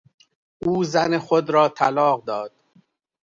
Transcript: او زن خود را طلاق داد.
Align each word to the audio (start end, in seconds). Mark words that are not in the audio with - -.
او 0.65 0.83
زن 0.83 1.17
خود 1.19 1.49
را 1.49 1.69
طلاق 1.69 2.23
داد. 2.25 2.51